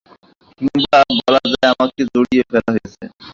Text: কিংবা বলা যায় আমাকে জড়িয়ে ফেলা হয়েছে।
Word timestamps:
কিংবা 0.59 0.97
বলা 1.19 1.41
যায় 1.51 1.69
আমাকে 1.73 2.01
জড়িয়ে 2.13 2.43
ফেলা 2.49 2.69
হয়েছে। 2.73 3.03